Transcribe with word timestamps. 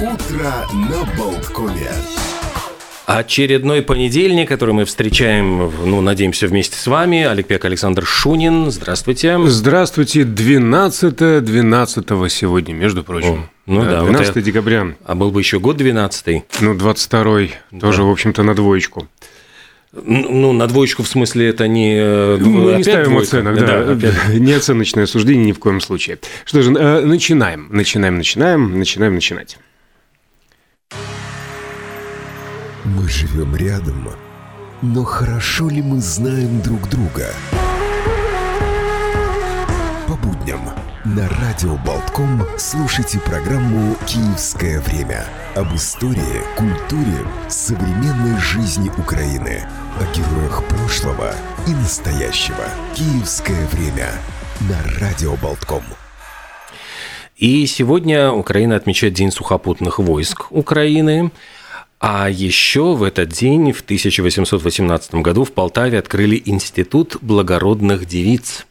Утро 0.00 0.52
на 0.72 1.04
Болткоме. 1.16 1.90
Очередной 3.06 3.82
понедельник, 3.82 4.48
который 4.48 4.74
мы 4.74 4.84
встречаем, 4.84 5.70
ну, 5.84 6.00
надеемся, 6.00 6.48
вместе 6.48 6.76
с 6.76 6.86
вами. 6.86 7.22
Олег 7.24 7.46
Пек, 7.46 7.64
Александр 7.64 8.04
Шунин. 8.04 8.70
Здравствуйте. 8.70 9.38
Здравствуйте. 9.46 10.24
12 10.24 11.44
12 11.44 12.32
сегодня, 12.32 12.74
между 12.74 13.04
прочим. 13.04 13.44
О, 13.44 13.48
ну 13.66 13.84
да, 13.84 14.02
12 14.02 14.28
вот 14.28 14.36
я- 14.36 14.42
декабря. 14.42 14.86
А 15.04 15.14
был 15.14 15.30
бы 15.30 15.40
еще 15.40 15.60
год 15.60 15.76
12 15.76 16.42
Ну, 16.60 16.74
22 16.74 17.48
тоже, 17.80 18.02
в 18.02 18.10
общем-то, 18.10 18.42
на 18.42 18.54
двоечку. 18.54 19.08
Ну, 19.92 20.52
на 20.52 20.66
двоечку, 20.66 21.04
в 21.04 21.08
смысле, 21.08 21.48
это 21.48 21.68
не... 21.68 21.94
э, 21.96 22.36
Мы 22.38 22.50
не 22.50 22.70
опять 22.72 22.84
ставим 22.86 23.10
двойка? 23.12 23.38
оценок, 23.38 23.58
да. 23.66 23.92
опять. 23.92 24.28
Не 24.34 24.52
оценочное 24.52 25.06
суждение 25.06 25.46
ни 25.46 25.52
в 25.52 25.58
коем 25.58 25.80
случае. 25.80 26.18
Что 26.44 26.60
же, 26.60 26.72
э, 26.72 27.00
начинаем. 27.06 27.68
Начинаем, 27.70 28.18
начинаем, 28.18 28.78
начинаем, 28.78 29.14
начинать. 29.14 29.56
Мы 32.86 33.08
живем 33.08 33.56
рядом, 33.56 34.10
но 34.80 35.02
хорошо 35.02 35.68
ли 35.68 35.82
мы 35.82 35.98
знаем 35.98 36.60
друг 36.62 36.88
друга? 36.88 37.26
По 40.06 40.14
будням 40.14 40.60
на 41.04 41.28
Радио 41.28 41.76
Болтком 41.84 42.46
слушайте 42.56 43.18
программу 43.18 43.96
«Киевское 44.06 44.78
время» 44.82 45.24
об 45.56 45.74
истории, 45.74 46.44
культуре, 46.56 47.26
современной 47.48 48.38
жизни 48.38 48.88
Украины, 48.96 49.66
о 49.98 50.16
героях 50.16 50.62
прошлого 50.68 51.34
и 51.66 51.72
настоящего. 51.72 52.68
«Киевское 52.94 53.66
время» 53.72 54.12
на 54.60 55.00
Радио 55.00 55.34
Болтком. 55.34 55.82
И 57.36 57.66
сегодня 57.66 58.30
Украина 58.30 58.76
отмечает 58.76 59.12
День 59.12 59.30
сухопутных 59.30 59.98
войск 59.98 60.46
Украины. 60.50 61.32
А 61.98 62.28
еще 62.28 62.94
в 62.94 63.02
этот 63.02 63.30
день, 63.30 63.72
в 63.72 63.80
1818 63.80 65.14
году, 65.16 65.44
в 65.44 65.52
Полтаве 65.52 65.98
открыли 65.98 66.40
Институт 66.44 67.16
благородных 67.22 68.06
девиц. 68.06 68.66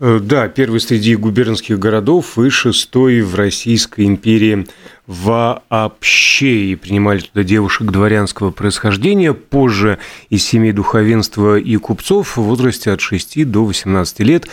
Э, 0.00 0.20
Да, 0.22 0.48
первый 0.48 0.78
среди 0.80 1.16
губернских 1.16 1.78
городов 1.78 2.38
и 2.38 2.50
шестой 2.50 3.22
в 3.22 3.34
Российской 3.34 4.04
империи 4.04 4.66
вообще. 5.06 6.66
И 6.66 6.76
принимали 6.76 7.20
туда 7.20 7.42
девушек 7.42 7.90
дворянского 7.90 8.50
происхождения, 8.50 9.32
позже 9.32 9.98
из 10.28 10.44
семей 10.44 10.72
духовенства 10.72 11.58
и 11.58 11.76
купцов 11.78 12.36
в 12.36 12.42
возрасте 12.42 12.92
от 12.92 13.00
6 13.00 13.50
до 13.50 13.64
18 13.64 14.20
лет. 14.20 14.46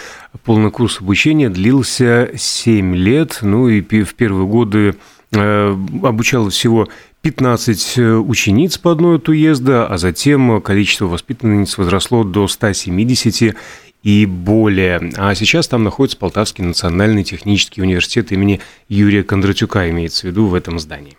Полный 0.45 0.71
курс 0.71 1.01
обучения 1.01 1.49
длился 1.49 2.31
7 2.35 2.95
лет, 2.95 3.39
ну 3.41 3.67
и 3.67 3.81
в 3.81 4.15
первые 4.15 4.47
годы 4.47 4.95
э, 5.31 5.77
обучалось 6.01 6.55
всего 6.55 6.87
15 7.25 7.97
учениц 8.27 8.77
по 8.77 8.91
одной 8.91 9.15
от 9.15 9.27
уезда, 9.29 9.87
а 9.87 9.97
затем 9.97 10.61
количество 10.61 11.05
воспитанниц 11.05 11.75
возросло 11.79 12.23
до 12.23 12.47
170 12.47 13.55
и 14.03 14.25
более. 14.27 15.11
А 15.15 15.33
сейчас 15.33 15.67
там 15.67 15.83
находится 15.83 16.19
Полтавский 16.19 16.63
национальный 16.63 17.23
технический 17.23 17.81
университет 17.81 18.31
имени 18.31 18.61
Юрия 18.89 19.23
Кондратюка, 19.23 19.89
имеется 19.89 20.21
в 20.21 20.23
виду 20.25 20.45
в 20.45 20.53
этом 20.53 20.77
здании. 20.77 21.17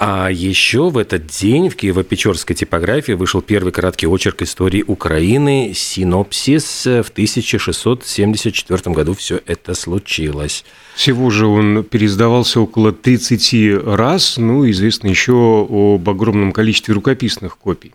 А 0.00 0.30
еще 0.30 0.90
в 0.90 0.96
этот 0.96 1.26
день 1.26 1.68
в 1.68 1.74
Киево-Печорской 1.74 2.54
типографии 2.54 3.14
вышел 3.14 3.42
первый 3.42 3.72
краткий 3.72 4.06
очерк 4.06 4.42
истории 4.42 4.84
Украины 4.86 5.72
«Синопсис». 5.74 6.86
В 6.86 7.08
1674 7.10 8.94
году 8.94 9.14
все 9.14 9.40
это 9.44 9.74
случилось. 9.74 10.64
Всего 10.94 11.30
же 11.30 11.48
он 11.48 11.82
переиздавался 11.82 12.60
около 12.60 12.92
30 12.92 13.84
раз, 13.84 14.36
ну, 14.36 14.70
известно 14.70 15.08
еще 15.08 15.66
об 15.68 16.08
огромном 16.08 16.52
количестве 16.52 16.94
рукописных 16.94 17.58
копий. 17.58 17.92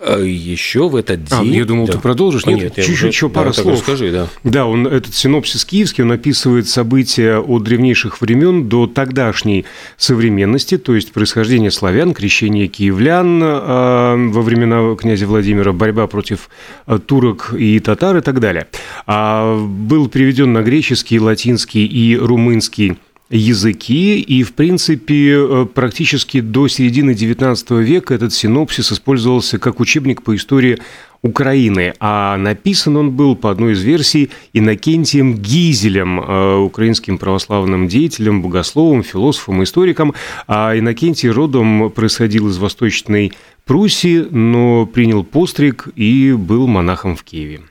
А 0.00 0.20
Еще 0.20 0.88
в 0.88 0.96
этот 0.96 1.20
А, 1.32 1.42
день... 1.42 1.54
я 1.54 1.64
думал, 1.64 1.86
Да. 1.86 1.94
ты 1.94 1.98
продолжишь. 1.98 2.42
А, 2.46 2.50
Нет, 2.50 2.60
Нет, 2.60 2.74
чуть-чуть 2.76 2.94
уже- 2.94 3.06
еще 3.08 3.28
да, 3.28 3.34
пара 3.34 3.52
так 3.52 3.62
слов. 3.64 3.74
Расскажи, 3.78 4.12
да. 4.12 4.28
Да, 4.44 4.66
он, 4.66 4.86
этот 4.86 5.14
синопсис 5.14 5.64
киевский, 5.64 6.04
он 6.04 6.12
описывает 6.12 6.68
события 6.68 7.38
от 7.38 7.62
древнейших 7.62 8.20
времен 8.20 8.68
до 8.68 8.86
тогдашней 8.86 9.64
современности, 9.96 10.78
то 10.78 10.94
есть 10.94 11.12
происхождение 11.12 11.70
славян, 11.70 12.14
крещение 12.14 12.68
киевлян 12.68 13.42
э, 13.42 14.28
во 14.30 14.42
времена 14.42 14.94
князя 14.96 15.26
Владимира, 15.26 15.72
борьба 15.72 16.06
против 16.06 16.48
э, 16.86 16.98
турок 17.04 17.54
и 17.58 17.78
татар 17.80 18.16
и 18.16 18.20
так 18.20 18.40
далее. 18.40 18.66
А, 19.06 19.58
был 19.58 20.08
переведен 20.08 20.52
на 20.52 20.62
греческий, 20.62 21.18
латинский 21.20 21.84
и 21.86 22.16
румынский 22.16 22.98
языки, 23.30 24.20
и, 24.20 24.42
в 24.42 24.52
принципе, 24.52 25.36
э, 25.36 25.66
практически 25.72 26.40
до 26.40 26.68
середины 26.68 27.10
XIX 27.10 27.82
века 27.82 28.14
этот 28.14 28.32
синопсис 28.32 28.92
использовался 28.92 29.58
как 29.58 29.80
учебник 29.80 30.22
по 30.22 30.34
истории 30.36 30.78
Украины, 31.22 31.94
а 31.98 32.36
написан 32.36 32.96
он 32.96 33.10
был, 33.10 33.34
по 33.34 33.50
одной 33.50 33.72
из 33.72 33.82
версий, 33.82 34.30
Иннокентием 34.52 35.34
Гизелем, 35.34 36.20
э, 36.20 36.56
украинским 36.58 37.18
православным 37.18 37.88
деятелем, 37.88 38.42
богословом, 38.42 39.02
философом 39.02 39.64
историком. 39.64 40.14
А 40.46 40.78
Иннокентий 40.78 41.30
родом 41.30 41.90
происходил 41.90 42.48
из 42.48 42.58
Восточной 42.58 43.32
Пруссии, 43.64 44.24
но 44.30 44.86
принял 44.86 45.24
постриг 45.24 45.88
и 45.96 46.32
был 46.32 46.68
монахом 46.68 47.16
в 47.16 47.24
Киеве. 47.24 47.62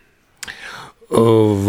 Э, 1.10 1.16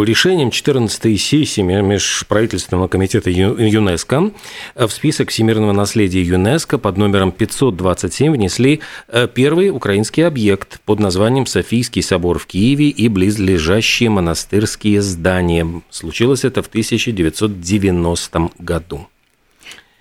решением 0.03 0.49
14-й 0.49 1.19
сессии 1.19 1.61
Межправительственного 1.61 2.89
комитета 2.89 3.29
ЮНЕСКО 3.31 4.31
в 4.75 4.89
список 4.89 5.31
всемирного 5.31 5.73
наследия 5.73 6.23
ЮНЕСКо 6.23 6.79
под 6.79 6.97
номером 6.97 7.33
527 7.33 8.33
внесли 8.33 8.81
э, 9.09 9.29
первый 9.33 9.71
украинский 9.71 10.27
объект 10.27 10.81
под 10.87 11.01
названием 11.01 11.45
Софийский 11.47 12.03
собор 12.03 12.39
в 12.39 12.47
Киеве 12.47 12.89
и 12.89 13.09
близлежащие 13.09 14.09
монастырские 14.09 15.03
здания. 15.03 15.83
Случилось 15.91 16.45
это 16.45 16.63
в 16.63 16.69
1990 16.69 18.51
году. 18.59 19.07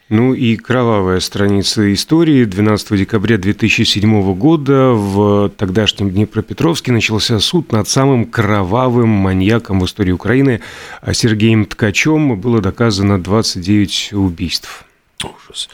Ну 0.07 0.35
и 0.35 0.55
кровавая 0.55 1.19
страница 1.19 1.91
истории. 1.91 2.45
12 2.45 2.95
декабря 2.95 3.39
2007 3.39 4.35
года 4.35 4.91
в 4.91 5.49
тогдашнем 5.57 6.11
Днепропетровске 6.11 6.91
начался 6.91 7.39
суд 7.39 7.71
над 7.71 7.87
самым 7.87 8.25
кровавым 8.25 9.09
маньяком 9.09 9.79
в 9.79 9.85
истории 9.85 10.11
Украины 10.11 10.61
а 11.01 11.15
Сергеем 11.15 11.65
Ткачем. 11.65 12.39
Было 12.39 12.61
доказано 12.61 13.19
29 13.19 14.13
убийств. 14.13 14.85
Ужас. 15.23 15.69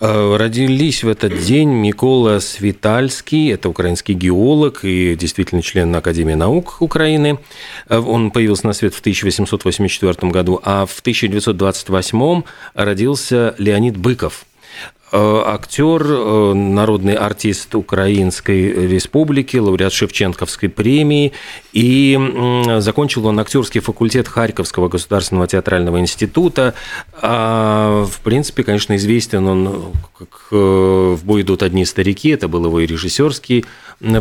Э, 0.00 0.36
Родились 0.36 1.04
в 1.04 1.08
этот 1.08 1.38
день 1.44 1.68
Микола 1.68 2.40
Свитальский, 2.40 3.52
это 3.52 3.68
украинский 3.68 4.14
геолог 4.14 4.80
и 4.84 5.14
действительно 5.14 5.62
член 5.62 5.94
Академии 5.94 6.34
наук 6.34 6.78
Украины. 6.80 7.38
Э, 7.88 7.98
Он 7.98 8.30
появился 8.30 8.66
на 8.66 8.72
свет 8.72 8.94
в 8.94 9.00
1884 9.00 10.32
году, 10.32 10.60
а 10.64 10.86
в 10.86 10.98
1928 11.00 12.42
родился 12.74 13.54
Леонид 13.58 13.96
Быков. 13.96 14.44
Э, 15.12 15.42
Актер, 15.46 16.02
народный 16.54 17.14
артист 17.14 17.74
Украинской 17.74 18.88
Республики, 18.88 19.58
лауреат 19.58 19.92
Шевченковской 19.92 20.68
премии. 20.70 21.32
И 21.72 22.18
закончил 22.78 23.26
он 23.26 23.38
актерский 23.38 23.80
факультет 23.80 24.26
Харьковского 24.26 24.88
государственного 24.88 25.46
театрального 25.46 26.00
института. 26.00 26.74
А, 27.20 28.04
В 28.06 28.20
принципе, 28.20 28.62
конечно, 28.62 28.96
известен 28.96 29.46
он 29.46 29.92
как 30.18 30.48
э, 30.50 30.56
«В 31.18 31.24
бой 31.24 31.42
идут 31.42 31.62
одни 31.62 31.84
старики». 31.84 32.30
Это 32.30 32.48
был 32.48 32.64
его 32.64 32.80
и 32.80 32.86
режиссерский 32.86 33.64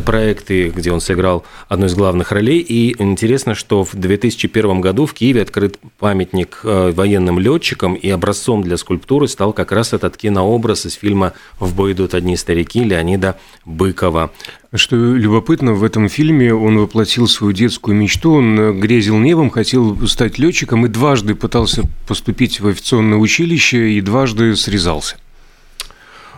проект, 0.05 0.51
и 0.51 0.69
где 0.69 0.91
он 0.91 1.01
сыграл 1.01 1.43
одну 1.67 1.85
из 1.87 1.95
главных 1.95 2.31
ролей. 2.31 2.59
И 2.59 3.01
интересно, 3.01 3.55
что 3.55 3.83
в 3.83 3.95
2001 3.95 4.81
году 4.81 5.05
в 5.05 5.13
Киеве 5.13 5.41
открыт 5.41 5.79
памятник 5.99 6.59
э, 6.63 6.91
военным 6.91 7.39
летчикам, 7.39 7.95
и 7.95 8.09
образцом 8.09 8.61
для 8.61 8.77
скульптуры 8.77 9.27
стал 9.27 9.53
как 9.53 9.71
раз 9.71 9.93
этот 9.93 10.17
кинообраз 10.17 10.85
из 10.85 10.93
фильма 10.93 11.33
«В 11.59 11.73
бой 11.73 11.93
идут 11.93 12.13
одни 12.13 12.35
старики» 12.35 12.83
Леонида 12.83 13.39
Быкова. 13.65 14.31
Что 14.73 14.95
любопытно, 14.95 15.73
в 15.73 15.83
этом 15.83 16.07
фильме 16.07 16.53
он 16.53 16.79
воплотил 16.79 17.27
свою 17.27 17.51
детскую 17.51 17.93
мечту. 17.93 18.35
Он 18.35 18.79
грезил 18.79 19.17
небом, 19.17 19.49
хотел 19.49 20.07
стать 20.07 20.39
летчиком 20.39 20.85
и 20.85 20.89
дважды 20.89 21.35
пытался 21.35 21.83
поступить 22.07 22.61
в 22.61 22.67
авиационное 22.67 23.17
училище 23.17 23.91
и 23.91 23.99
дважды 24.01 24.55
срезался. 24.55 25.17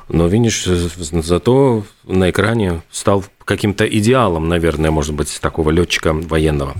Но, 0.09 0.27
видишь, 0.27 0.65
зато 0.65 1.85
на 2.05 2.31
экране 2.31 2.81
стал 2.91 3.23
каким-то 3.45 3.85
идеалом, 3.85 4.49
наверное, 4.49 4.89
может 4.89 5.13
быть, 5.13 5.39
такого 5.39 5.69
летчика 5.69 6.13
военного. 6.13 6.73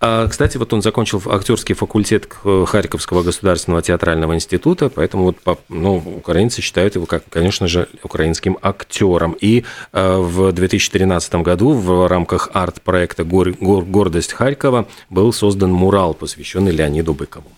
А, 0.00 0.28
кстати, 0.28 0.56
вот 0.56 0.72
он 0.72 0.80
закончил 0.80 1.20
актерский 1.26 1.74
факультет 1.74 2.28
Харьковского 2.66 3.22
государственного 3.22 3.82
театрального 3.82 4.34
института, 4.34 4.90
поэтому 4.90 5.24
вот, 5.24 5.58
ну, 5.68 5.96
украинцы 5.96 6.62
считают 6.62 6.94
его, 6.94 7.06
как, 7.06 7.24
конечно 7.28 7.66
же, 7.66 7.88
украинским 8.02 8.58
актером. 8.62 9.36
И 9.40 9.64
а, 9.92 10.20
в 10.20 10.52
2013 10.52 11.34
году 11.36 11.72
в 11.72 12.06
рамках 12.08 12.50
арт-проекта 12.52 13.24
«Гор- 13.24 13.52
Гор- 13.60 13.84
«Гордость 13.84 14.32
Харькова» 14.32 14.86
был 15.10 15.32
создан 15.32 15.72
мурал, 15.72 16.14
посвященный 16.14 16.70
Леониду 16.72 17.12
Быкову. 17.14 17.50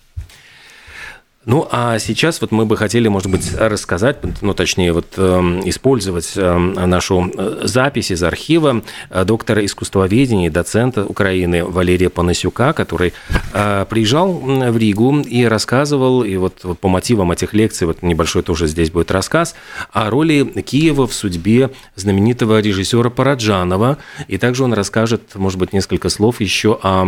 Ну, 1.51 1.67
а 1.69 1.99
сейчас 1.99 2.41
вот 2.41 2.53
мы 2.53 2.65
бы 2.65 2.77
хотели, 2.77 3.09
может 3.09 3.29
быть, 3.29 3.53
рассказать, 3.59 4.19
ну, 4.41 4.55
точнее, 4.55 4.93
вот 4.93 5.15
э, 5.17 5.23
использовать 5.65 6.35
э, 6.37 6.57
нашу 6.57 7.29
э, 7.37 7.63
запись 7.65 8.13
из 8.13 8.23
архива 8.23 8.85
э, 9.11 9.25
доктора 9.25 9.65
искусствоведения 9.65 10.49
доцента 10.49 11.05
Украины 11.05 11.65
Валерия 11.65 12.09
Панасюка, 12.09 12.73
который 12.73 13.15
э, 13.53 13.85
приезжал 13.91 14.33
в 14.33 14.77
Ригу 14.77 15.23
и 15.23 15.43
рассказывал, 15.43 16.23
и 16.23 16.37
вот, 16.37 16.65
по 16.79 16.87
мотивам 16.87 17.33
этих 17.33 17.53
лекций, 17.53 17.89
вот 17.89 18.01
небольшой 18.03 18.45
тоже 18.45 18.69
здесь 18.69 18.93
будет 18.93 19.11
рассказ, 19.11 19.57
о 19.93 20.09
роли 20.09 20.45
Киева 20.45 21.09
в 21.09 21.13
судьбе 21.13 21.71
знаменитого 21.97 22.61
режиссера 22.61 23.11
Параджанова, 23.11 23.99
и 24.29 24.39
также 24.39 24.63
он 24.63 24.73
расскажет, 24.73 25.35
может 25.35 25.59
быть, 25.59 25.73
несколько 25.73 26.11
слов 26.11 26.41
еще 26.41 26.79
о 26.81 27.05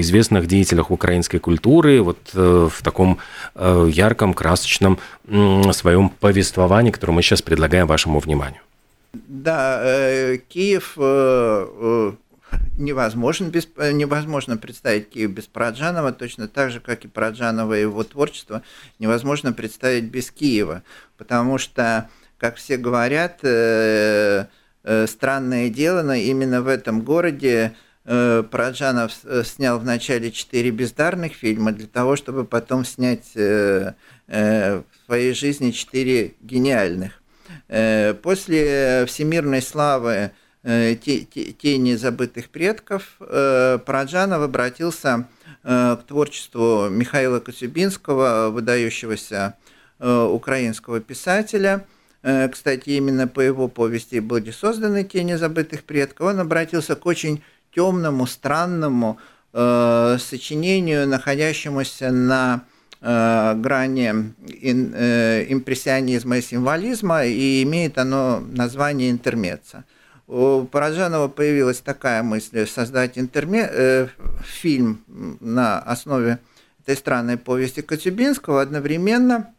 известных 0.00 0.48
деятелях 0.48 0.90
украинской 0.90 1.38
культуры, 1.38 2.02
вот 2.02 2.18
в 2.34 2.82
таком 2.82 3.20
ярком, 3.56 4.34
красочном 4.34 4.98
своем 5.26 6.08
повествовании, 6.08 6.90
которое 6.90 7.12
мы 7.12 7.22
сейчас 7.22 7.42
предлагаем 7.42 7.86
вашему 7.86 8.18
вниманию. 8.18 8.60
Да, 9.12 9.80
э, 9.82 10.38
Киев 10.48 10.94
э, 10.96 12.12
невозможен 12.76 13.50
без, 13.50 13.68
невозможно 13.76 14.56
представить 14.56 15.10
Киев 15.10 15.30
без 15.30 15.44
Параджанова, 15.44 16.12
точно 16.12 16.48
так 16.48 16.72
же, 16.72 16.80
как 16.80 17.04
и 17.04 17.08
Параджанова 17.08 17.78
и 17.78 17.82
его 17.82 18.02
творчество 18.02 18.62
невозможно 18.98 19.52
представить 19.52 20.04
без 20.04 20.32
Киева, 20.32 20.82
потому 21.16 21.58
что, 21.58 22.08
как 22.38 22.56
все 22.56 22.76
говорят, 22.76 23.38
странное 23.38 24.48
дело, 25.68 26.02
но 26.02 26.14
именно 26.14 26.60
в 26.60 26.66
этом 26.66 27.02
городе 27.02 27.66
Э, 27.68 27.70
Параджанов 28.04 29.12
э, 29.24 29.42
снял 29.44 29.78
в 29.78 29.84
начале 29.84 30.30
четыре 30.30 30.70
бездарных 30.70 31.32
фильма 31.32 31.72
для 31.72 31.86
того, 31.86 32.16
чтобы 32.16 32.44
потом 32.44 32.84
снять 32.84 33.34
э, 33.34 33.94
в 34.26 34.84
своей 35.06 35.32
жизни 35.32 35.70
четыре 35.70 36.34
гениальных. 36.40 37.20
После 38.22 39.04
всемирной 39.06 39.60
славы 39.60 40.32
«Тени 40.62 41.94
забытых 41.94 42.48
предков» 42.48 43.16
Параджанов 43.18 44.42
обратился 44.42 45.28
к 45.62 46.00
творчеству 46.08 46.88
Михаила 46.88 47.40
Коцюбинского, 47.40 48.48
выдающегося 48.50 49.56
украинского 50.00 51.00
писателя– 51.00 51.84
кстати, 52.50 52.88
именно 52.88 53.28
по 53.28 53.40
его 53.40 53.68
повести 53.68 54.18
были 54.18 54.50
созданы 54.50 55.04
«Тени 55.04 55.34
забытых 55.34 55.84
предков», 55.84 56.28
он 56.28 56.40
обратился 56.40 56.96
к 56.96 57.04
очень 57.04 57.42
темному, 57.74 58.26
странному 58.26 59.18
э, 59.52 60.16
сочинению, 60.18 61.08
находящемуся 61.08 62.10
на 62.10 62.64
э, 63.00 63.54
грани 63.56 64.34
ин, 64.62 64.92
э, 64.94 65.46
импрессионизма 65.48 66.38
и 66.38 66.42
символизма, 66.42 67.24
и 67.24 67.62
имеет 67.62 67.98
оно 67.98 68.40
название 68.40 69.10
интермеца. 69.10 69.84
У 70.26 70.64
Параджанова 70.64 71.28
появилась 71.28 71.80
такая 71.80 72.22
мысль 72.22 72.66
создать 72.66 73.18
интерме... 73.18 73.68
э, 73.70 74.08
фильм 74.42 75.04
на 75.40 75.78
основе 75.80 76.38
этой 76.82 76.96
странной 76.96 77.36
повести 77.36 77.82
Коцюбинского, 77.82 78.62
одновременно 78.62 79.52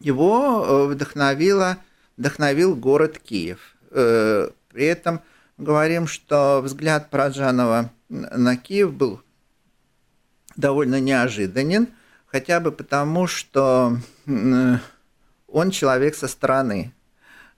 его 0.00 0.64
э, 0.66 0.86
вдохновило, 0.92 1.78
вдохновил 2.16 2.74
город 2.74 3.18
Киев. 3.18 3.76
Э, 3.90 4.48
при 4.72 4.84
этом 4.86 5.20
говорим, 5.58 6.06
что 6.06 6.60
взгляд 6.62 7.10
Праджанова 7.10 7.90
на 8.08 8.56
Киев 8.56 8.92
был 8.92 9.22
довольно 10.56 11.00
неожиданен, 11.00 11.88
хотя 12.26 12.60
бы 12.60 12.72
потому, 12.72 13.26
что 13.26 13.98
он 14.26 15.70
человек 15.70 16.14
со 16.14 16.28
стороны. 16.28 16.92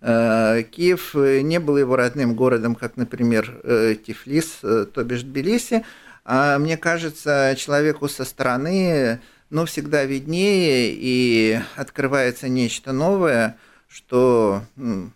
Э, 0.01 0.63
Киев 0.63 1.15
не 1.15 1.59
был 1.59 1.77
его 1.77 1.97
родным 1.97 2.35
городом, 2.35 2.75
как, 2.75 2.97
например, 2.97 3.61
э, 3.65 3.97
Тифлис, 3.97 4.59
э, 4.63 4.87
то 4.93 5.03
бишь 5.03 5.23
Тбилиси, 5.23 5.85
а 6.25 6.59
мне 6.59 6.77
кажется, 6.77 7.55
человеку 7.57 8.09
со 8.09 8.25
стороны 8.25 9.21
ну, 9.51 9.65
всегда 9.65 10.05
виднее 10.05 10.93
и 10.95 11.59
открывается 11.75 12.49
нечто 12.49 12.93
новое, 12.93 13.57
что 13.89 14.63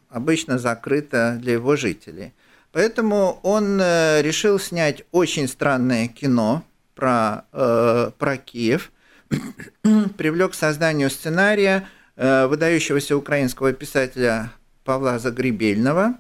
обычно 0.09 0.59
закрыто 0.59 1.39
для 1.41 1.53
его 1.53 1.77
жителей. 1.77 2.33
Поэтому 2.73 3.39
он 3.43 3.79
э, 3.81 4.23
решил 4.23 4.59
снять 4.59 5.03
очень 5.13 5.47
странное 5.47 6.09
кино 6.09 6.65
про, 6.95 7.45
э, 7.53 8.11
про 8.19 8.37
Киев, 8.39 8.91
привлек 10.17 10.53
к 10.53 10.55
созданию 10.55 11.11
сценария 11.11 11.87
э, 12.17 12.47
выдающегося 12.47 13.17
украинского 13.17 13.75
писателя 13.75 14.53
Павла 14.85 15.19
Загребельного. 15.19 16.15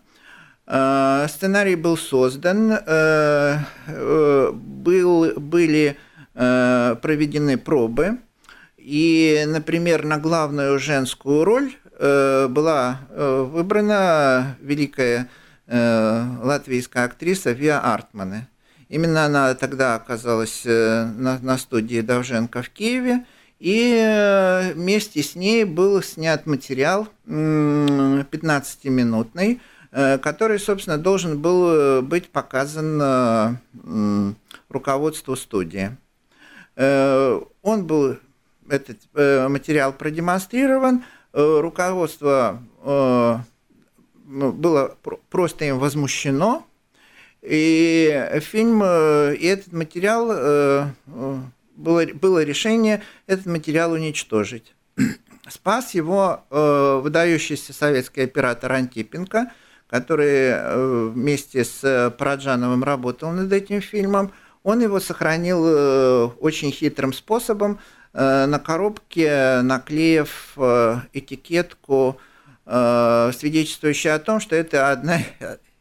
Э, 0.67 1.27
сценарий 1.31 1.75
был 1.75 1.97
создан, 1.97 2.73
э, 2.73 3.59
э, 3.87 4.51
был, 4.53 5.33
были 5.41 5.97
э, 6.35 6.97
проведены 7.01 7.57
пробы, 7.57 8.19
и, 8.77 9.45
например, 9.47 10.05
на 10.05 10.19
главную 10.19 10.79
женскую 10.79 11.45
роль 11.45 11.73
э, 11.99 12.47
была 12.49 13.01
э, 13.09 13.49
выбрана 13.51 14.57
великая 14.61 15.29
латвийская 15.69 17.05
актриса 17.05 17.53
Виа 17.53 17.81
Артмане. 17.81 18.49
Именно 18.93 19.25
она 19.25 19.55
тогда 19.55 19.95
оказалась 19.95 20.67
э, 20.67 21.07
на, 21.17 21.39
на 21.39 21.57
студии 21.57 22.03
Довженко 22.03 22.63
в 22.63 22.69
Киеве, 22.69 23.25
и 23.59 23.97
э, 23.99 24.75
вместе 24.75 25.23
с 25.23 25.35
ней 25.35 25.65
был 25.65 26.03
снят 26.03 26.45
материал 26.45 27.09
15-минутный, 27.27 29.63
который, 29.91 30.59
собственно, 30.59 30.99
должен 30.99 31.41
был 31.41 32.03
быть 32.03 32.29
показан 32.31 33.57
руководству 34.69 35.37
студии. 35.37 35.97
Он 36.77 37.87
был, 37.87 38.19
этот 38.69 38.99
материал 39.15 39.93
продемонстрирован, 39.93 41.05
руководство 41.33 42.63
ну, 44.33 44.53
было 44.53 44.97
просто 45.31 45.67
им 45.67 45.79
возмущено, 45.79 46.67
и 47.43 48.39
фильм, 48.41 48.83
э, 48.85 49.35
и 49.35 49.47
этот 49.47 49.73
материал, 49.73 50.29
э, 50.31 50.87
э, 51.07 51.39
было, 51.77 52.07
было 52.07 52.45
решение 52.45 53.03
этот 53.27 53.47
материал 53.47 53.93
уничтожить. 53.93 54.75
Спас 55.49 55.93
его 55.95 56.45
выдающийся 56.51 57.73
советский 57.73 58.23
оператор 58.23 58.73
Антипенко, 58.73 59.51
который 59.89 61.11
вместе 61.11 61.65
с 61.65 62.15
Параджановым 62.17 62.85
работал 62.85 63.33
над 63.33 63.53
этим 63.53 63.81
фильмом. 63.81 64.31
Он 64.63 64.81
его 64.81 65.01
сохранил 65.01 66.33
очень 66.39 66.71
хитрым 66.71 67.13
способом, 67.13 67.81
на 68.13 68.61
коробке 68.65 69.63
наклеив 69.63 70.57
этикетку 71.13 72.21
свидетельствующая 72.65 74.15
о 74.15 74.19
том, 74.19 74.41
что 74.41 74.55
это 74.55 74.91
одна 74.91 75.19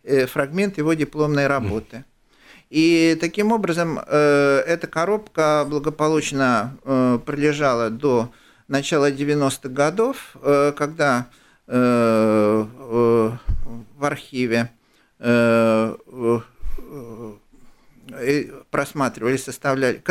э, 0.04 0.26
фрагмент 0.26 0.78
его 0.78 0.94
дипломной 0.94 1.48
работы. 1.48 2.06
И 2.70 3.18
таким 3.20 3.52
образом 3.52 4.00
э, 4.00 4.64
эта 4.66 4.88
коробка 4.88 5.66
благополучно 5.70 6.78
пролежала 7.26 7.90
до 7.90 8.32
начала 8.68 9.12
90-х 9.12 9.70
годов, 9.70 10.36
когда 10.78 11.28
в 11.68 13.40
архиве 14.02 14.72
просматривали, 18.72 19.38
составляли, 19.38 20.02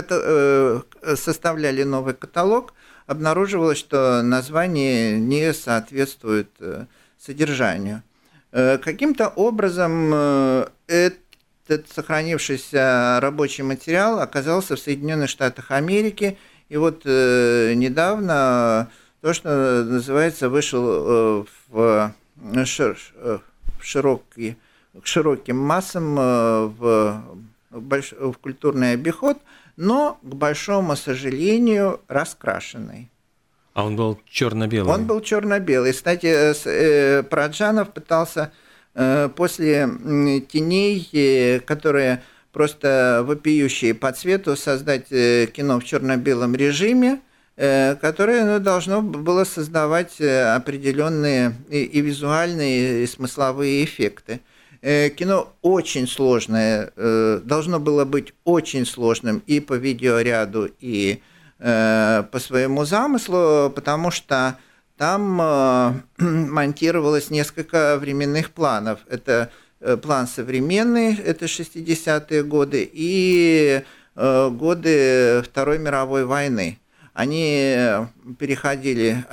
составляли 1.16 1.82
новый 1.82 2.14
каталог– 2.14 2.74
обнаруживалось, 3.10 3.78
что 3.78 4.22
название 4.22 5.18
не 5.18 5.52
соответствует 5.52 6.48
э, 6.60 6.86
содержанию. 7.18 8.04
Э, 8.52 8.78
каким-то 8.78 9.26
образом 9.28 10.12
э, 10.14 10.68
этот 10.86 11.90
сохранившийся 11.92 13.18
рабочий 13.20 13.64
материал 13.64 14.20
оказался 14.20 14.76
в 14.76 14.78
Соединенных 14.78 15.28
Штатах 15.28 15.72
Америки, 15.72 16.38
и 16.68 16.76
вот 16.76 17.04
недавно 17.04 18.88
то, 19.22 19.32
что 19.32 19.82
называется, 19.82 20.48
вышел 20.48 21.46
в, 21.68 22.14
широкий, 23.80 24.56
к 25.02 25.04
широким 25.04 25.58
массам 25.58 26.14
в, 26.14 27.24
в 27.70 28.34
культурный 28.34 28.92
обиход– 28.92 29.38
но, 29.80 30.18
к 30.22 30.34
большому 30.34 30.94
сожалению, 30.94 32.00
раскрашенный. 32.06 33.10
А 33.72 33.86
он 33.86 33.96
был 33.96 34.20
черно-белый? 34.26 34.92
Он 34.92 35.06
был 35.06 35.22
черно-белый. 35.22 35.94
Кстати, 35.94 36.26
э, 36.26 36.54
э, 36.66 37.22
Праджанов 37.22 37.90
пытался 37.90 38.52
э, 38.94 39.30
после 39.34 39.88
теней, 40.52 41.60
которые 41.60 42.22
просто 42.52 43.22
вопиющие 43.24 43.94
по 43.94 44.12
цвету, 44.12 44.54
создать 44.54 45.08
кино 45.08 45.80
в 45.80 45.84
черно-белом 45.84 46.54
режиме. 46.54 47.20
которое 47.56 48.44
ну, 48.44 48.58
должно 48.58 49.02
было 49.02 49.44
создавать 49.44 50.20
определенные 50.20 51.54
и, 51.70 51.84
и 51.84 52.00
визуальные, 52.00 53.04
и 53.04 53.06
смысловые 53.06 53.84
эффекты. 53.84 54.40
Кино 54.82 55.52
очень 55.60 56.06
сложное, 56.06 56.90
должно 56.96 57.78
было 57.78 58.06
быть 58.06 58.32
очень 58.44 58.86
сложным 58.86 59.42
и 59.46 59.60
по 59.60 59.74
видеоряду, 59.74 60.70
и 60.80 61.20
по 61.58 62.38
своему 62.38 62.86
замыслу, 62.86 63.70
потому 63.74 64.10
что 64.10 64.56
там 65.00 65.40
э, 65.40 65.92
монтировалось 66.18 67.30
несколько 67.30 67.96
временных 67.96 68.50
планов. 68.50 68.98
Это 69.08 69.50
э, 69.80 69.96
план 69.96 70.26
современный, 70.26 71.16
это 71.16 71.46
60-е 71.46 72.42
годы, 72.42 72.86
и 72.92 73.82
э, 74.14 74.50
годы 74.50 75.40
Второй 75.42 75.78
мировой 75.78 76.26
войны. 76.26 76.78
Они 77.14 77.76
переходили 78.38 79.24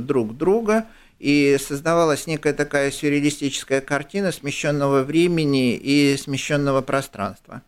друг 0.00 0.36
друга, 0.36 0.86
и 1.24 1.56
создавалась 1.58 2.26
некая 2.26 2.52
такая 2.52 2.90
сюрреалистическая 2.90 3.80
картина 3.80 4.32
смещенного 4.32 5.02
времени 5.02 5.74
и 5.74 6.16
смещенного 6.16 6.82
пространства. 6.82 7.62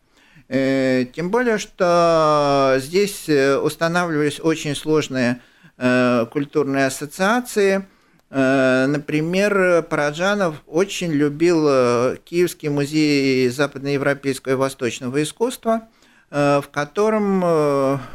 Тем 0.49 1.31
более, 1.31 1.59
что 1.59 2.77
здесь 2.79 3.29
устанавливались 3.29 4.39
очень 4.39 4.77
сложные 4.77 5.41
Э, 5.79 6.25
культурные 6.33 6.87
ассоциации. 6.87 7.85
Э, 8.31 8.87
например, 8.87 9.83
Параджанов 9.83 10.63
очень 10.67 11.13
любил 11.13 11.67
э, 11.69 12.17
Киевский 12.25 12.71
музей 12.71 13.51
западноевропейского 13.51 14.53
и 14.53 14.57
восточного 14.57 15.23
искусства, 15.23 15.89
в 16.29 16.65
котором 16.73 17.39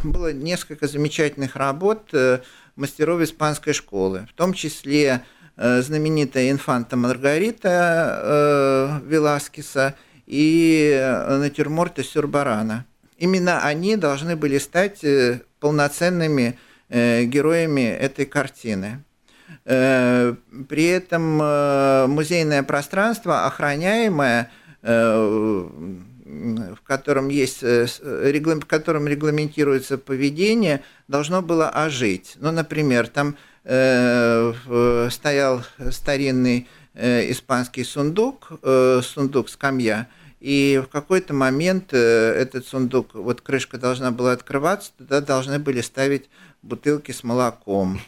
было 0.04 0.34
несколько 0.34 0.88
замечательных 0.88 1.56
работ 1.56 2.14
мастеров 2.76 3.22
испанской 3.22 3.74
школы, 3.74 4.28
в 4.30 4.34
том 4.34 4.54
числе 4.54 5.24
знаменитая 5.58 6.50
инфанта 6.50 6.96
Маргарита 6.96 9.02
Веласкеса 9.06 9.96
и 10.26 10.98
натюрморты 11.30 12.04
Сюрбарана. 12.04 12.86
Именно 13.18 13.64
они 13.64 13.98
должны 13.98 14.36
были 14.36 14.58
стать 14.58 15.06
полноценными 15.60 16.58
Э, 16.94 17.24
героями 17.24 17.88
этой 17.88 18.26
картины. 18.26 19.06
Э, 19.64 20.36
при 20.68 20.88
этом 20.88 21.42
э, 21.42 22.06
музейное 22.08 22.64
пространство, 22.64 23.46
охраняемое, 23.46 24.52
котором 26.92 27.30
есть, 27.30 27.62
в 27.62 28.66
котором 28.68 29.08
регламентируется 29.08 29.98
поведение, 29.98 30.84
должно 31.08 31.42
было 31.42 31.70
ожить. 31.70 32.36
Ну, 32.42 32.52
например, 32.52 33.08
там 33.08 33.38
стоял 35.10 35.64
старинный 35.90 36.68
испанский 36.94 37.86
сундук, 37.86 38.52
сундук 39.04 39.50
скамья, 39.50 40.10
и 40.42 40.82
в 40.84 40.90
какой-то 40.90 41.34
момент 41.34 41.94
этот 41.94 42.68
сундук, 42.68 43.14
вот 43.14 43.40
крышка 43.40 43.78
должна 43.78 44.12
была 44.12 44.34
открываться, 44.34 44.92
туда 44.98 45.22
должны 45.22 45.60
были 45.60 45.80
ставить 45.80 46.30
бутылки 46.62 47.14
с 47.14 47.24
молоком. 47.24 48.02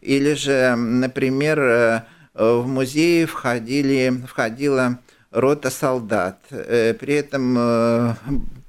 Или 0.00 0.34
же, 0.34 0.74
например, 0.76 1.60
э, 1.60 2.02
в 2.34 2.66
музей 2.66 3.26
входили, 3.26 4.22
входила 4.26 4.98
рота 5.32 5.70
солдат. 5.70 6.38
Э, 6.50 6.94
при 6.94 7.14
этом 7.14 7.56
э, 7.58 8.14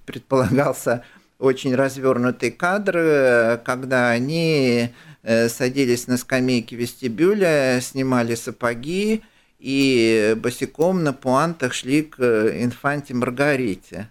предполагался 0.05 1.03
очень 1.39 1.75
развернутый 1.75 2.51
кадр, 2.51 3.59
когда 3.65 4.11
они 4.11 4.89
садились 5.23 6.07
на 6.07 6.15
скамейки 6.17 6.73
вестибюля, 6.75 7.79
снимали 7.81 8.35
сапоги 8.35 9.23
и 9.59 10.37
босиком 10.37 11.03
на 11.03 11.11
пуантах 11.11 11.73
шли 11.73 12.03
к 12.03 12.21
инфанте 12.21 13.13
Маргарите. 13.13 14.09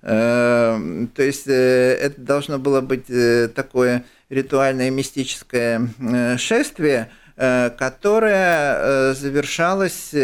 То 0.00 1.12
есть 1.16 1.46
это 1.46 2.14
должно 2.20 2.58
было 2.58 2.80
быть 2.80 3.06
такое 3.54 4.04
ритуальное 4.34 4.90
мистическое 4.90 5.88
э, 5.98 6.36
шествие, 6.36 7.10
э, 7.36 7.70
которое 7.70 8.76
э, 8.76 9.14
завершалось 9.14 10.14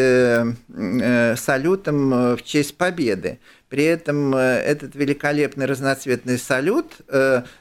салютом 1.40 2.36
в 2.36 2.42
честь 2.42 2.76
победы. 2.76 3.38
При 3.68 3.84
этом 3.84 4.34
этот 4.34 4.94
великолепный 4.96 5.66
разноцветный 5.66 6.38
салют 6.38 6.86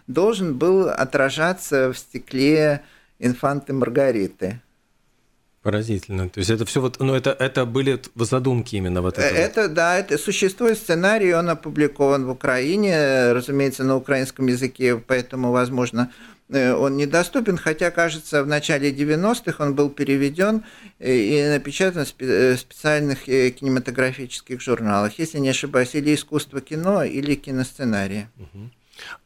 должен 0.08 0.58
был 0.58 0.90
отражаться 0.90 1.94
в 1.94 1.98
стекле 1.98 2.82
инфанты 3.20 3.74
Маргариты. 3.74 4.62
Поразительно. 5.62 6.30
То 6.30 6.40
есть 6.40 6.50
это 6.50 6.66
все 6.66 6.80
вот, 6.80 7.00
ну 7.00 7.14
это, 7.14 7.32
это 7.32 7.66
были 7.66 8.00
задумки 8.16 8.78
именно 8.78 9.02
вот 9.02 9.18
этого. 9.20 9.38
Это, 9.38 9.68
да, 9.68 10.00
это 10.00 10.18
существует 10.18 10.78
сценарий, 10.78 11.34
он 11.34 11.50
опубликован 11.50 12.26
в 12.26 12.30
Украине, 12.30 13.34
разумеется, 13.34 13.84
на 13.84 13.98
украинском 13.98 14.48
языке, 14.48 14.96
поэтому, 15.06 15.52
возможно, 15.52 16.10
э, 16.10 16.39
он 16.50 16.98
недоступен, 16.98 17.58
хотя, 17.58 17.92
кажется, 17.92 18.44
в 18.44 18.48
начале 18.48 18.92
90-х 18.92 19.64
он 19.64 19.76
был 19.76 19.90
переведен 19.90 20.64
э, 20.98 21.16
и 21.16 21.48
напечатан 21.48 22.06
в 22.06 22.14
э, 22.20 22.58
специальных 22.58 23.26
кинематографических 23.26 24.60
журналах, 24.60 25.20
если 25.20 25.38
не 25.38 25.50
ошибаюсь, 25.50 25.94
или 25.94 26.16
искусство 26.16 26.60
кино, 26.60 27.04
или 27.04 27.36
киносценария. 27.36 28.32
Угу. 28.38 28.70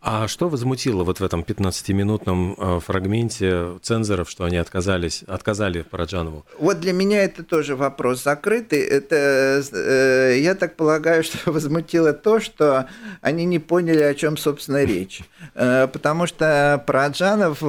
А 0.02 0.28
что 0.28 0.50
возмутило 0.50 1.04
вот 1.04 1.20
в 1.20 1.24
этом 1.24 1.42
15-минутном 1.42 2.56
э, 2.58 2.80
фрагменте 2.82 3.80
цензоров, 3.82 4.30
что 4.30 4.44
они 4.44 4.58
отказались, 4.58 5.24
отказали 5.28 5.82
Параджанову? 5.82 6.46
Вот 6.60 6.80
для 6.82 6.92
меня 6.92 7.24
это 7.24 7.44
тоже 7.44 7.76
вопрос 7.76 8.24
закрытый. 8.24 8.80
Это, 8.80 9.64
э, 9.72 10.40
я 10.40 10.56
так 10.56 10.76
полагаю, 10.76 11.24
что 11.26 11.52
возмутило 11.52 12.12
то, 12.12 12.40
что 12.40 12.88
они 13.22 13.46
не 13.46 13.60
поняли, 13.60 14.04
о 14.04 14.14
чем, 14.14 14.36
собственно, 14.36 14.84
речь. 14.84 15.22
Э, 15.56 15.88
потому 15.88 16.28
что 16.28 16.84
Параджанов, 16.86 17.62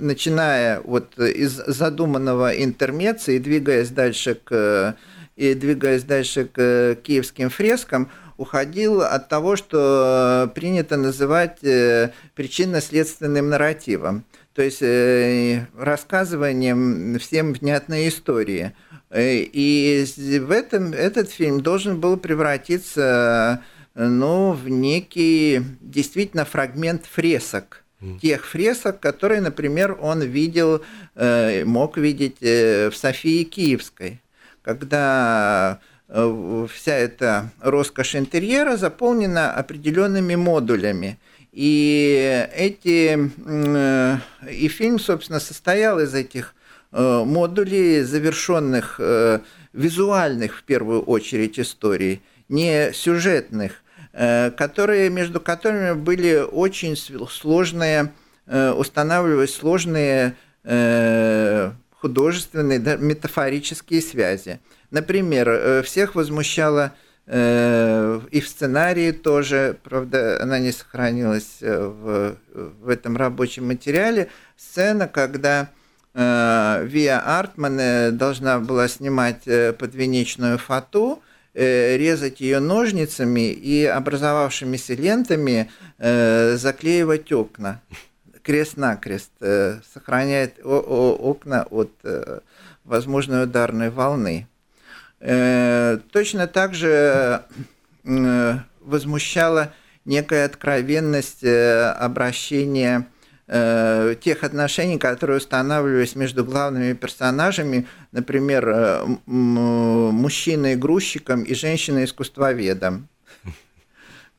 начиная 0.00 0.80
вот 0.80 1.18
из 1.18 1.52
задуманного 1.66 2.50
интермеца 2.50 3.32
и 3.32 3.38
двигаясь 3.38 3.90
дальше 3.90 4.34
к 4.34 4.96
и 5.36 5.54
двигаясь 5.54 6.02
дальше 6.02 6.44
к 6.44 6.96
киевским 7.02 7.48
фрескам, 7.48 8.10
уходил 8.40 9.02
от 9.02 9.28
того, 9.28 9.54
что 9.54 10.50
принято 10.54 10.96
называть 10.96 11.62
э, 11.62 12.10
причинно-следственным 12.34 13.50
нарративом, 13.50 14.24
то 14.54 14.62
есть 14.62 14.80
э, 14.80 15.66
рассказыванием 15.76 17.18
всем 17.18 17.52
внятной 17.52 18.08
истории. 18.08 18.72
Э, 19.10 19.34
и 19.34 20.06
в 20.38 20.50
этом 20.50 20.94
этот 20.94 21.30
фильм 21.30 21.60
должен 21.60 22.00
был 22.00 22.16
превратиться 22.16 23.62
ну, 23.94 24.52
в 24.52 24.70
некий 24.70 25.60
действительно 25.82 26.46
фрагмент 26.46 27.04
фресок. 27.04 27.84
Тех 28.22 28.46
фресок, 28.46 28.98
которые, 29.00 29.42
например, 29.42 29.98
он 30.00 30.22
видел, 30.22 30.82
мог 31.14 31.98
видеть 31.98 32.40
в 32.40 32.92
Софии 32.94 33.44
Киевской, 33.44 34.22
когда 34.62 35.80
Э, 35.80 35.89
вся 36.10 36.94
эта 36.94 37.50
роскошь 37.60 38.16
интерьера 38.16 38.76
заполнена 38.76 39.52
определенными 39.52 40.34
модулями. 40.34 41.18
И 41.52 42.46
эти 42.54 43.30
э, 43.46 44.16
и 44.50 44.68
фильм, 44.68 44.98
собственно, 44.98 45.40
состоял 45.40 46.00
из 46.00 46.14
этих 46.14 46.54
э, 46.92 47.22
модулей, 47.24 48.02
завершенных 48.02 49.00
визуальных 49.72 50.58
в 50.58 50.62
первую 50.64 51.02
очередь 51.02 51.60
историй, 51.60 52.22
не 52.48 52.92
сюжетных, 52.92 53.82
которые, 54.12 55.10
между 55.10 55.40
которыми 55.40 55.92
были 55.92 56.38
очень 56.38 56.96
сложные, 56.96 58.12
устанавливались 58.48 59.54
сложные 59.54 60.34
художественные, 62.00 62.78
метафорические 62.98 64.00
связи. 64.00 64.60
Например, 64.90 65.48
э, 65.48 65.82
всех 65.82 66.14
возмущало 66.14 66.92
э, 67.26 68.20
и 68.30 68.40
в 68.40 68.48
сценарии 68.48 69.12
тоже, 69.12 69.76
правда, 69.84 70.42
она 70.42 70.58
не 70.58 70.72
сохранилась 70.72 71.58
э, 71.60 71.78
в, 71.78 72.36
в 72.82 72.88
этом 72.88 73.16
рабочем 73.16 73.66
материале, 73.66 74.28
сцена, 74.56 75.08
когда 75.08 75.68
Виа 76.12 77.22
Артман 77.24 78.16
должна 78.18 78.58
была 78.58 78.88
снимать 78.88 79.44
подвенечную 79.78 80.58
фату, 80.58 81.22
резать 81.54 82.40
ее 82.40 82.58
ножницами 82.58 83.52
и 83.52 83.84
образовавшимися 83.84 84.94
лентами 84.94 85.70
заклеивать 85.98 87.30
окна 87.30 87.80
крест-накрест, 88.50 89.30
сохраняет 89.92 90.58
окна 90.64 91.66
от 91.70 91.92
возможной 92.84 93.44
ударной 93.44 93.90
волны. 93.90 94.46
Э, 95.20 95.98
точно 96.12 96.46
так 96.46 96.74
же 96.74 97.42
э, 98.04 98.54
возмущала 98.80 99.72
некая 100.04 100.44
откровенность 100.46 101.44
э, 101.44 101.90
обращения 101.90 103.06
э, 103.46 104.16
тех 104.20 104.42
отношений, 104.44 104.98
которые 104.98 105.36
устанавливались 105.36 106.16
между 106.16 106.44
главными 106.44 106.94
персонажами, 106.94 107.86
например, 108.12 108.68
э, 108.68 109.06
мужчиной-грузчиком 109.26 111.42
и 111.42 111.54
женщиной-искусствоведом. 111.54 113.08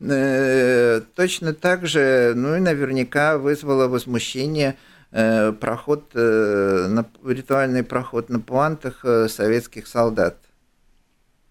Э, 0.04 1.00
точно 1.14 1.52
так 1.54 1.86
же, 1.86 2.32
ну 2.34 2.56
и 2.56 2.60
наверняка 2.60 3.38
вызвало 3.38 3.86
возмущение 3.86 4.76
э, 5.12 5.52
проход, 5.52 6.10
э, 6.14 7.04
ритуальный 7.24 7.84
проход 7.84 8.28
на 8.28 8.40
пуантах 8.40 9.04
советских 9.28 9.86
солдат. 9.86 10.38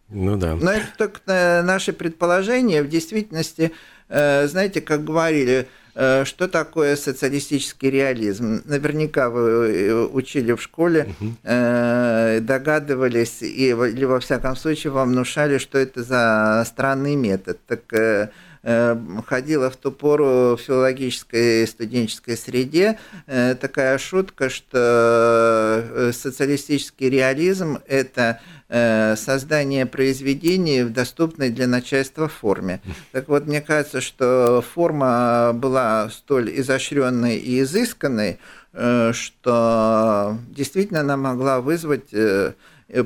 Ну 0.10 0.36
да. 0.36 0.56
Но 0.56 0.72
это 0.72 0.88
только 0.98 1.62
наши 1.64 1.94
предположения. 1.94 2.84
В 2.84 2.90
действительности, 2.90 3.72
знаете, 4.10 4.82
как 4.82 5.06
говорили, 5.06 5.70
что 5.94 6.48
такое 6.48 6.96
социалистический 6.96 7.90
реализм? 7.90 8.62
Наверняка 8.66 9.30
вы 9.30 10.06
учили 10.06 10.54
в 10.54 10.62
школе, 10.62 11.14
угу. 11.20 11.34
догадывались 11.44 13.42
или 13.42 14.04
во 14.06 14.20
всяком 14.20 14.56
случае 14.56 14.92
вам 14.92 15.10
внушали, 15.10 15.58
что 15.58 15.78
это 15.78 16.04
за 16.04 16.64
странный 16.66 17.16
метод. 17.16 17.60
Так 17.68 18.32
ходила 18.64 19.72
в 19.72 19.76
ту 19.76 19.92
пору 19.92 20.56
в 20.56 20.58
филологической 20.58 21.66
студенческой 21.68 22.38
среде 22.38 23.00
такая 23.26 23.98
шутка, 23.98 24.50
что 24.50 26.12
социалистический 26.14 27.10
реализм– 27.10 27.80
это 27.88 28.40
Э, 28.74 29.18
создание 29.18 29.86
произведений 29.86 30.84
в 30.84 30.94
доступной 30.94 31.50
для 31.50 31.68
начальства 31.68 32.30
форме. 32.30 32.80
Так 33.12 33.28
вот, 33.28 33.46
мне 33.46 33.60
кажется, 33.60 34.00
что 34.00 34.64
форма 34.66 35.52
была 35.54 36.10
столь 36.10 36.58
изощренной 36.58 37.36
и 37.36 37.64
изысканной, 37.64 38.40
э, 38.72 39.12
что 39.12 40.38
действительно 40.48 41.02
она 41.02 41.18
могла 41.18 41.60
вызвать 41.60 42.14
э, 42.14 42.54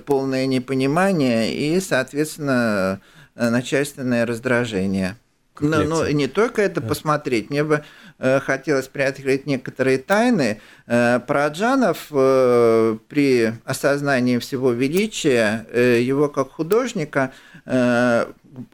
полное 0.05 0.45
непонимание 0.45 1.51
и, 1.51 1.79
соответственно, 1.79 3.01
начальственное 3.33 4.27
раздражение. 4.27 5.17
Но, 5.59 5.83
но 5.83 6.09
не 6.09 6.27
только 6.27 6.61
это 6.61 6.81
да. 6.81 6.87
посмотреть, 6.87 7.49
мне 7.49 7.63
бы 7.63 7.83
э, 8.19 8.39
хотелось 8.39 8.87
приоткрыть 8.87 9.45
некоторые 9.45 9.97
тайны. 9.97 10.59
Э, 10.87 11.19
Параджанов 11.19 12.07
э, 12.11 12.97
при 13.07 13.53
осознании 13.63 14.37
всего 14.37 14.71
величия 14.71 15.65
э, 15.71 16.01
его 16.01 16.29
как 16.29 16.51
художника, 16.51 17.31
э, 17.65 18.25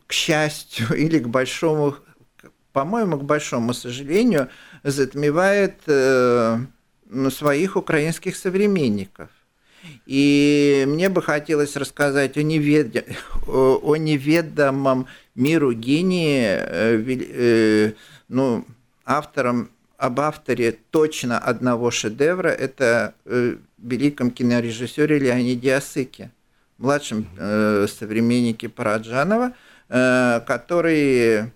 к 0.07 0.13
счастью 0.13 0.87
или 0.95 1.19
к 1.19 1.27
большому, 1.27 1.95
по-моему, 2.73 3.17
к 3.17 3.23
большому 3.23 3.73
сожалению, 3.73 4.49
затмевает 4.83 5.81
э, 5.87 6.57
своих 7.29 7.75
украинских 7.75 8.35
современников. 8.35 9.29
И 10.05 10.85
мне 10.87 11.09
бы 11.09 11.21
хотелось 11.21 11.75
рассказать 11.75 12.37
о, 12.37 12.43
невед... 12.43 13.05
о 13.47 13.95
неведомом 13.95 15.07
миру 15.35 15.73
гении, 15.73 16.43
э, 16.45 17.03
э, 17.07 17.93
ну, 18.27 18.65
автором, 19.05 19.69
об 19.97 20.19
авторе 20.19 20.77
точно 20.89 21.37
одного 21.37 21.91
шедевра, 21.91 22.49
это 22.49 23.13
э, 23.25 23.57
великом 23.77 24.31
кинорежиссере 24.31 25.19
Леониде 25.19 25.75
Осыке, 25.75 26.31
младшем 26.77 27.27
современнике 27.37 28.69
Параджанова, 28.69 29.53
который 29.87 31.51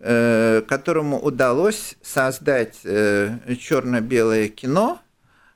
которому 0.00 1.18
удалось 1.20 1.96
создать 2.02 2.80
черно-белое 2.82 4.48
кино, 4.48 5.00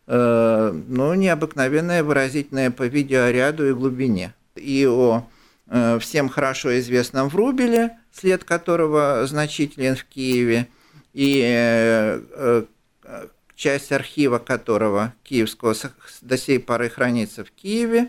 ну, 0.08 1.12
необыкновенное, 1.14 2.02
выразительное 2.02 2.70
по 2.70 2.86
видеоряду 2.86 3.68
и 3.68 3.74
глубине. 3.74 4.32
И 4.56 4.86
о 4.86 5.26
Э, 5.70 5.98
всем 6.00 6.28
хорошо 6.30 6.78
известном 6.78 7.28
Врубеле, 7.28 7.98
след 8.10 8.44
которого 8.44 9.26
значителен 9.26 9.96
в 9.96 10.04
Киеве, 10.04 10.66
и 11.12 11.42
э, 11.44 12.22
э, 12.32 12.64
часть 13.54 13.92
архива 13.92 14.38
которого 14.38 15.12
киевского 15.24 15.74
до 16.22 16.38
сей 16.38 16.58
поры 16.58 16.88
хранится 16.88 17.44
в 17.44 17.50
Киеве. 17.50 18.08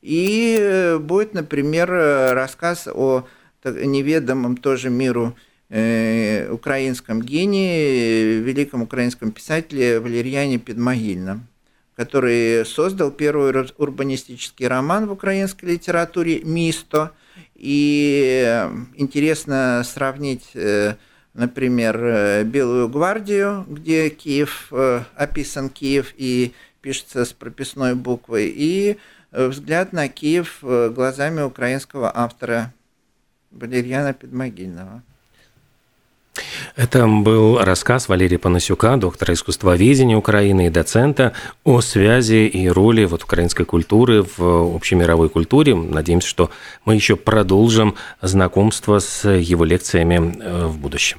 И 0.00 0.98
будет, 1.00 1.34
например, 1.34 1.90
рассказ 2.34 2.86
о 2.86 3.26
неведомом 3.64 4.56
тоже 4.56 4.90
миру 4.90 5.34
украинском 5.70 7.22
гении, 7.22 8.38
великом 8.38 8.82
украинском 8.82 9.32
писателе 9.32 9.98
Валерьяне 9.98 10.58
Педмогильном 10.58 11.48
который 11.96 12.64
создал 12.66 13.10
первый 13.10 13.52
урбанистический 13.78 14.66
роман 14.66 15.06
в 15.06 15.12
украинской 15.12 15.66
литературе 15.66 16.42
«Мисто». 16.42 17.12
И 17.54 18.68
интересно 18.94 19.82
сравнить, 19.84 20.50
э, 20.54 20.96
например, 21.34 21.96
э, 22.04 22.44
«Белую 22.44 22.88
гвардию», 22.88 23.64
где 23.68 24.10
Киев, 24.10 24.68
э, 24.72 25.02
описан 25.16 25.68
Киев 25.68 26.14
и 26.16 26.52
пишется 26.80 27.24
с 27.24 27.32
прописной 27.32 27.94
буквой, 27.94 28.52
и 28.54 28.98
взгляд 29.30 29.92
на 29.92 30.08
Киев 30.08 30.58
глазами 30.60 31.40
украинского 31.40 32.12
автора 32.14 32.72
Валерьяна 33.50 34.12
Педмогильного. 34.12 35.02
Это 36.76 37.06
был 37.06 37.58
рассказ 37.58 38.08
Валерия 38.08 38.38
Панасюка, 38.38 38.96
доктора 38.96 39.34
искусствоведения 39.34 40.16
Украины 40.16 40.66
и 40.66 40.70
доцента 40.70 41.32
о 41.62 41.80
связи 41.80 42.46
и 42.46 42.68
роли 42.68 43.04
вот 43.04 43.22
украинской 43.22 43.64
культуры 43.64 44.24
в 44.36 44.74
общемировой 44.74 45.28
культуре. 45.28 45.74
Надеемся, 45.74 46.28
что 46.28 46.50
мы 46.84 46.94
еще 46.94 47.16
продолжим 47.16 47.94
знакомство 48.20 48.98
с 48.98 49.28
его 49.28 49.64
лекциями 49.64 50.36
э, 50.40 50.66
в 50.66 50.78
будущем. 50.78 51.18